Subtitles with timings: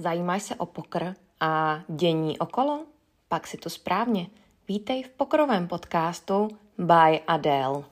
[0.00, 2.86] Zajímáš se o pokr a dění okolo?
[3.28, 4.26] Pak si to správně.
[4.68, 6.48] Vítej v pokrovém podcastu
[6.78, 7.84] by Adele.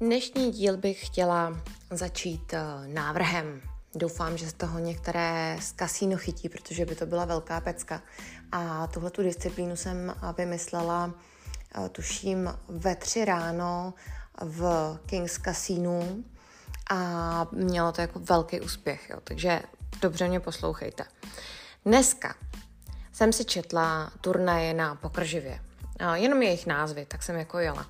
[0.00, 1.52] Dnešní díl bych chtěla
[1.90, 3.71] začít eh, návrhem.
[3.94, 8.02] Doufám, že z toho některé z kasíno chytí, protože by to byla velká pecka.
[8.52, 11.14] A tuhle tu disciplínu jsem vymyslela,
[11.84, 13.94] eh, tuším, ve tři ráno
[14.40, 16.02] v Kings Casino
[16.90, 19.18] a mělo to jako velký úspěch, jo.
[19.24, 19.62] takže
[20.00, 21.04] dobře mě poslouchejte.
[21.84, 22.34] Dneska
[23.12, 25.60] jsem si četla turnaje na pokrživě.
[26.14, 27.86] Jenom jejich názvy, tak jsem jako jela.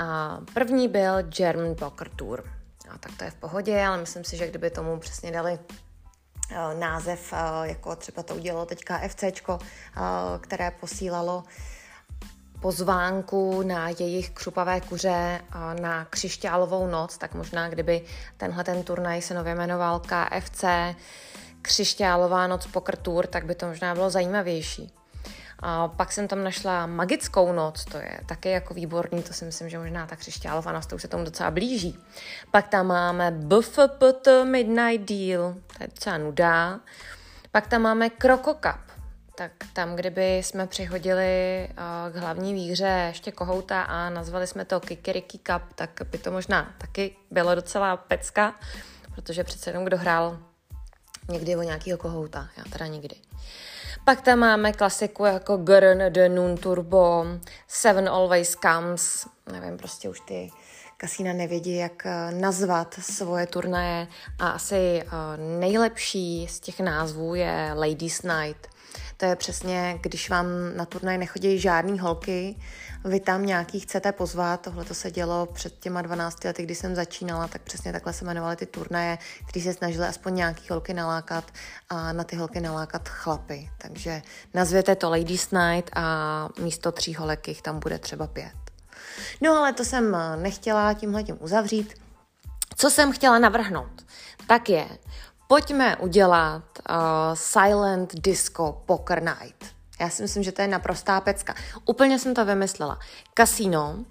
[0.00, 2.53] A první byl German Poker Tour.
[2.88, 6.80] A tak to je v pohodě, ale myslím si, že kdyby tomu přesně dali uh,
[6.80, 9.62] název, uh, jako třeba to udělalo teď KFCčko, uh,
[10.40, 11.44] které posílalo
[12.60, 15.40] pozvánku na jejich křupavé kuře
[15.80, 18.04] na křišťálovou noc, tak možná kdyby
[18.36, 20.64] tenhle ten turnaj se nově jmenoval KFC
[21.62, 25.03] Křišťálová noc Poker Tour, tak by to možná bylo zajímavější.
[25.66, 29.68] A pak jsem tam našla Magickou noc, to je taky jako výborný, to si myslím,
[29.68, 31.98] že možná ta křišťálová noc, to už se tomu docela blíží.
[32.50, 36.80] Pak tam máme BFPT Midnight Deal, to je docela nudá.
[37.50, 38.80] Pak tam máme Kroko Cup,
[39.34, 44.80] tak tam, kdyby jsme přihodili uh, k hlavní výhře ještě kohouta a nazvali jsme to
[44.80, 48.54] Kikiriki Cup, tak by to možná taky bylo docela pecka,
[49.14, 50.38] protože přece jenom kdo hrál
[51.28, 53.16] někdy o nějakýho kohouta, já teda nikdy.
[54.04, 57.26] Pak tam máme klasiku jako Gurn de Nun Turbo,
[57.68, 60.50] Seven Always Comes, nevím, prostě už ty
[60.96, 64.06] kasína nevědí, jak eh, nazvat svoje turnaje
[64.38, 65.06] a asi eh,
[65.60, 68.66] nejlepší z těch názvů je Ladies Night.
[69.16, 72.56] To je přesně, když vám na turnaj nechodí žádný holky,
[73.04, 76.94] vy tam nějaký chcete pozvat, tohle to se dělo před těma 12 lety, kdy jsem
[76.94, 81.44] začínala, tak přesně takhle se jmenovaly ty turnaje, které se snažily aspoň nějaký holky nalákat
[81.88, 83.70] a na ty holky nalákat chlapy.
[83.78, 84.22] Takže
[84.54, 88.54] nazvěte to Ladies Night a místo tří holek jich tam bude třeba pět.
[89.40, 91.94] No ale to jsem nechtěla tímhle tím uzavřít.
[92.76, 94.06] Co jsem chtěla navrhnout,
[94.46, 94.88] tak je,
[95.48, 96.96] pojďme udělat uh,
[97.34, 99.74] Silent Disco Poker Night.
[100.00, 101.54] Já si myslím, že to je naprostá pecka.
[101.84, 102.98] Úplně jsem to vymyslela.
[103.38, 104.04] Casino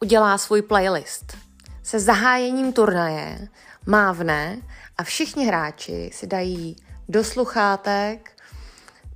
[0.00, 1.36] udělá svůj playlist
[1.82, 3.48] se zahájením turnaje,
[3.86, 4.58] mávne
[4.98, 6.76] a všichni hráči si dají
[7.08, 8.30] do sluchátek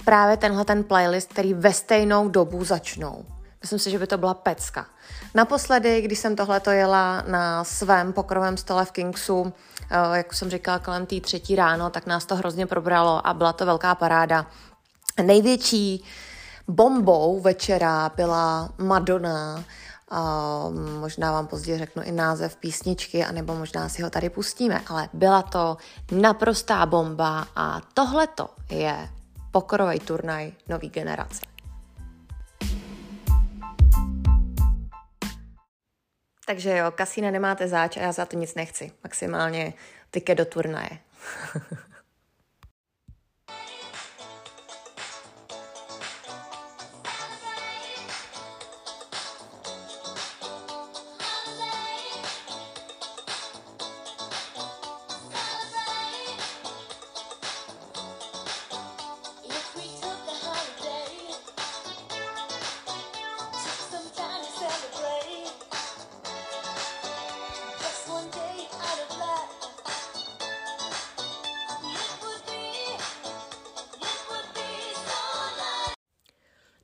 [0.04, 3.24] právě tenhle ten playlist, který ve stejnou dobu začnou.
[3.60, 4.86] Myslím si, že by to byla pecka.
[5.34, 9.52] Naposledy, když jsem tohleto jela na svém pokrovém stole v Kingsu,
[9.90, 13.52] eh, jak jsem říkala, kolem té třetí ráno, tak nás to hrozně probralo a byla
[13.52, 14.46] to velká paráda.
[15.22, 16.04] Největší
[16.68, 19.64] bombou večera byla Madonna,
[20.10, 20.20] a
[21.00, 25.42] možná vám později řeknu i název písničky, anebo možná si ho tady pustíme, ale byla
[25.42, 25.76] to
[26.12, 29.08] naprostá bomba a tohleto je
[29.50, 31.40] pokorový turnaj nový generace.
[36.46, 38.92] Takže jo, kasína nemáte záč a já za to nic nechci.
[39.04, 39.74] Maximálně
[40.10, 40.98] tiket do turnaje.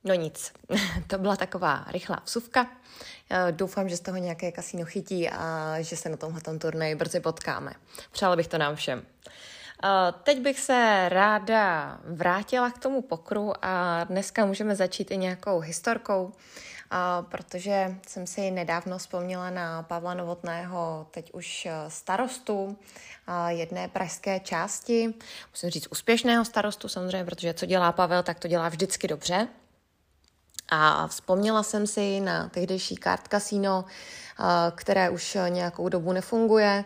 [0.04, 0.53] No nic,
[1.06, 2.66] to byla taková rychlá vsuvka.
[3.50, 7.72] Doufám, že z toho nějaké kasíno chytí a že se na tomhle turnaji brzy potkáme.
[8.12, 9.03] Přála bych to nám všem.
[10.22, 16.33] Teď bych se ráda vrátila k tomu pokru a dneska můžeme začít i nějakou historkou,
[17.28, 22.78] protože jsem si nedávno vzpomněla na Pavla Novotného, teď už starostu
[23.48, 25.15] jedné pražské části,
[25.50, 29.48] musím říct úspěšného starostu samozřejmě, protože co dělá Pavel, tak to dělá vždycky dobře.
[30.76, 33.84] A vzpomněla jsem si na tehdejší kart kasino,
[34.75, 36.84] které už nějakou dobu nefunguje.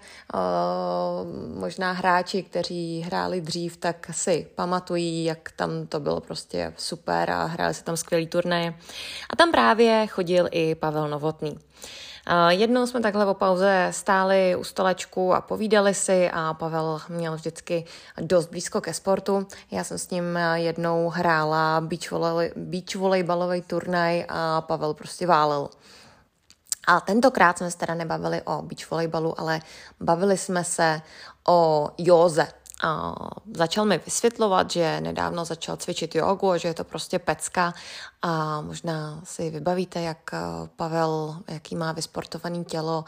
[1.54, 7.44] Možná hráči, kteří hráli dřív, tak si pamatují, jak tam to bylo prostě super a
[7.44, 8.74] hráli se tam skvělý turnaje.
[9.30, 11.58] A tam právě chodil i Pavel Novotný.
[12.48, 17.84] Jednou jsme takhle o pauze stáli u stolečku a povídali si a Pavel měl vždycky
[18.20, 19.46] dost blízko ke sportu.
[19.70, 25.68] Já jsem s ním jednou hrála beach, volley, beach volejbalový turnaj a Pavel prostě válel.
[26.88, 29.60] A tentokrát jsme se teda nebavili o beach volejbalu, ale
[30.00, 31.02] bavili jsme se
[31.48, 32.48] o józe
[32.82, 33.14] a
[33.54, 37.74] začal mi vysvětlovat, že nedávno začal cvičit jogu a že je to prostě pecka
[38.22, 40.38] a možná si vybavíte, jak eh,
[40.76, 43.04] Pavel, jaký má vysportovaný tělo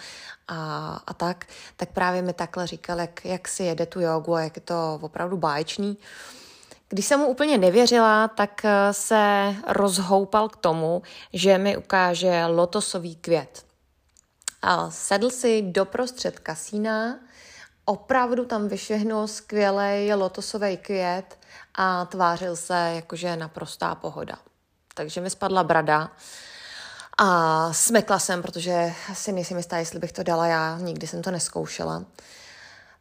[0.48, 1.46] a, a tak,
[1.76, 4.98] tak právě mi takhle říkal, jak, jak si jede tu jogu a jak je to
[5.02, 5.98] opravdu báječný.
[6.88, 13.16] Když jsem mu úplně nevěřila, tak eh, se rozhoupal k tomu, že mi ukáže lotosový
[13.16, 13.69] květ.
[14.88, 17.18] Sedl si doprostřed kasína,
[17.84, 21.38] opravdu tam vyšvihnul skvělý lotosový květ
[21.74, 24.36] a tvářil se jakože naprostá pohoda.
[24.94, 26.10] Takže mi spadla brada
[27.18, 31.30] a smekla jsem, protože si nejsem jistá, jestli bych to dala já, nikdy jsem to
[31.30, 32.04] neskoušela.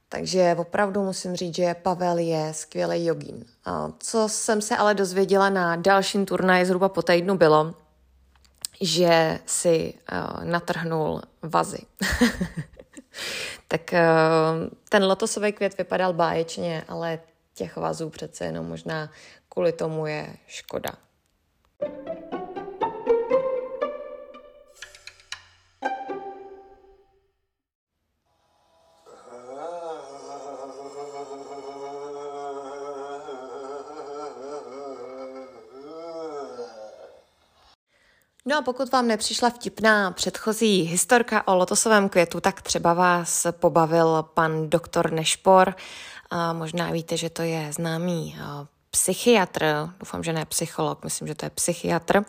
[0.09, 3.45] Takže opravdu musím říct, že Pavel je skvělý jogín.
[4.00, 7.75] Co jsem se ale dozvěděla na dalším turnaji zhruba po týdnu bylo,
[8.81, 11.79] že si uh, natrhnul vazy.
[13.67, 14.07] tak eh,
[14.89, 17.19] ten lotosový květ vypadal báječně, ale
[17.53, 19.09] těch vazů přece jenom možná
[19.49, 20.91] kvůli tomu je škoda.
[38.50, 44.24] No a pokud vám nepřišla vtipná předchozí historka o lotosovém květu, tak třeba vás pobavil
[44.34, 45.75] pan doktor Nešpor.
[46.30, 48.38] A možná víte, že to je známý
[48.92, 52.24] psychiatr, doufám, že ne psycholog, myslím, že to je psychiatr,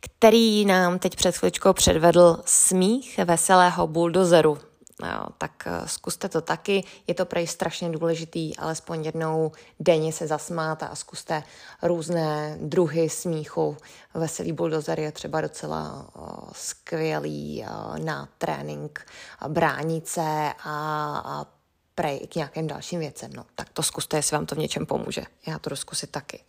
[0.00, 4.58] který nám teď před chvíličkou předvedl smích veselého buldozeru.
[5.02, 10.26] Jo, tak eh, zkuste to taky, je to prej strašně důležitý, alespoň jednou denně se
[10.26, 11.42] zasmát a zkuste
[11.82, 13.76] různé druhy smíchu.
[14.14, 17.64] Veselý buldozer je třeba docela uh, skvělý
[18.04, 19.06] na trénink
[19.48, 21.46] bránice a, a
[21.94, 23.32] prej k nějakým dalším věcem.
[23.32, 25.22] No, tak to zkuste, jestli vám to v něčem pomůže.
[25.46, 26.44] Já to zkusit taky.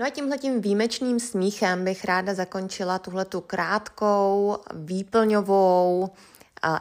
[0.00, 6.10] No a tímhletím výjimečným smíchem bych ráda zakončila tuhletu krátkou, výplňovou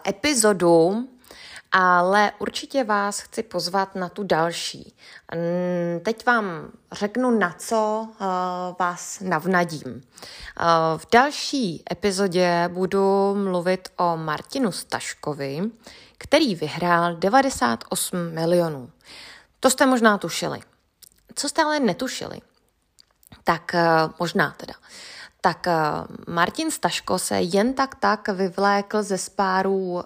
[0.08, 1.08] epizodu,
[1.72, 4.96] ale určitě vás chci pozvat na tu další.
[6.04, 8.08] Teď vám řeknu, na co
[8.80, 10.02] vás navnadím.
[10.98, 15.62] V další epizodě budu mluvit o Martinu Staškovi,
[16.18, 18.90] který vyhrál 98 milionů.
[19.60, 20.60] To jste možná tušili.
[21.36, 22.40] Co jste ale netušili?
[23.44, 23.86] Tak eh,
[24.20, 24.74] možná teda.
[25.42, 25.74] Tak eh,
[26.28, 30.02] Martin Staško se jen tak tak vyvlékl ze spáru uh,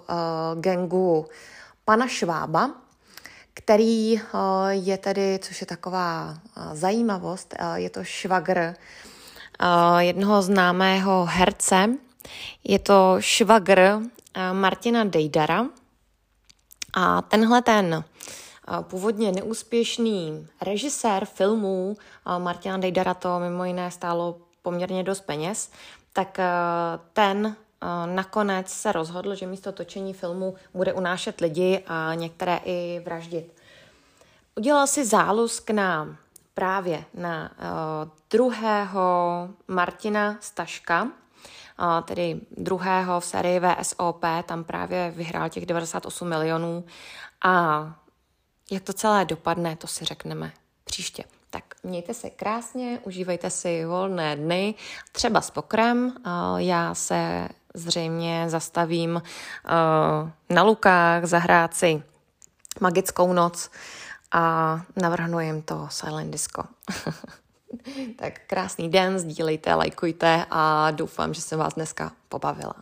[0.60, 1.26] gengu
[1.86, 2.72] pana Švába,
[3.54, 4.22] který uh,
[4.70, 8.74] je tedy, což je taková uh, zajímavost, uh, je to švagr
[9.62, 11.90] uh, jednoho známého herce.
[12.64, 14.04] Je to švagr uh,
[14.54, 15.66] Martina Dejdara.
[16.94, 18.04] A tenhle ten
[18.82, 21.98] původně neúspěšný režisér filmů
[22.38, 25.72] Martina Dejdara to mimo jiné stálo poměrně dost peněz,
[26.14, 26.46] tak eh,
[27.14, 33.02] ten eh, nakonec se rozhodl, že místo točení filmu bude unášet lidi a některé i
[33.06, 33.54] vraždit.
[34.56, 36.18] Udělal si zálusk na
[36.54, 41.08] právě na uh, druhého Martina Staška,
[42.06, 46.84] tedy druhého v sérii VSOP, tam právě vyhrál těch 98 milionů
[47.42, 47.86] a
[48.72, 50.52] jak to celé dopadne, to si řekneme
[50.84, 51.24] příště.
[51.50, 54.76] Tak mějte se krásně, užívejte si volné dny,
[55.12, 56.14] třeba s pokrem.
[56.58, 59.22] Já se zřejmě zastavím
[60.50, 62.04] na Lukách zahrát si
[62.80, 63.72] magickou noc
[64.32, 66.64] a navrhnu jim to Silent Disco.
[68.20, 72.74] tak krásný den, sdílejte, lajkujte a doufám, že jsem vás dneska pobavila.